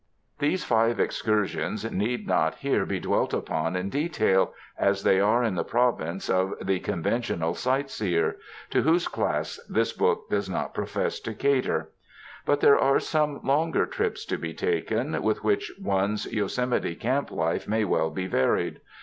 [0.39, 5.53] These five excursions need not here be dwelt upon in detail, as they are in
[5.53, 8.37] the province of the conven tional sightseer—
[8.71, 11.91] to whose class this book does not l^rofess to cater.
[12.47, 17.67] But there are some longer trips to be taken, with which one's Yosemite camp life
[17.67, 18.81] may well be varied.